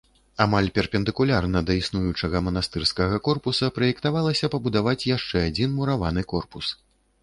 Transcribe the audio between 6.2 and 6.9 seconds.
корпус.